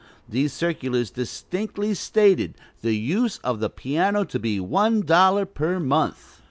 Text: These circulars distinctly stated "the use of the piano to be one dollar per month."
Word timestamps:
These 0.27 0.51
circulars 0.51 1.11
distinctly 1.11 1.93
stated 1.93 2.55
"the 2.81 2.93
use 2.95 3.37
of 3.43 3.59
the 3.59 3.69
piano 3.69 4.23
to 4.23 4.39
be 4.39 4.59
one 4.59 5.01
dollar 5.01 5.45
per 5.45 5.79
month." 5.79 6.39